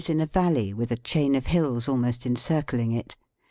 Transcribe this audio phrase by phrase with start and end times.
[0.09, 3.15] in a valley, with a chain of hills almost en circling it.